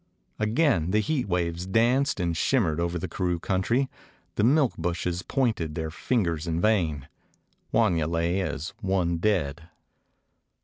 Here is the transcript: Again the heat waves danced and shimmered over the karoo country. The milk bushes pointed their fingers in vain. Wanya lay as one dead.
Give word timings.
Again 0.39 0.89
the 0.89 0.99
heat 0.99 1.27
waves 1.27 1.67
danced 1.67 2.19
and 2.19 2.35
shimmered 2.35 2.79
over 2.79 2.97
the 2.97 3.07
karoo 3.07 3.37
country. 3.39 3.87
The 4.33 4.43
milk 4.43 4.73
bushes 4.75 5.21
pointed 5.21 5.75
their 5.75 5.91
fingers 5.91 6.47
in 6.47 6.59
vain. 6.59 7.07
Wanya 7.71 8.09
lay 8.09 8.39
as 8.41 8.73
one 8.79 9.17
dead. 9.17 9.69